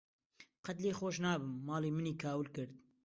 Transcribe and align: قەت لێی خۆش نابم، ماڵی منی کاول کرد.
قەت 0.65 0.77
لێی 0.83 0.97
خۆش 0.99 1.15
نابم، 1.23 1.53
ماڵی 1.67 1.91
منی 1.95 2.13
کاول 2.23 2.47
کرد. 2.55 2.71